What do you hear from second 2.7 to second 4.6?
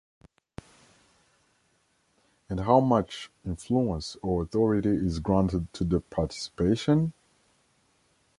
much influence or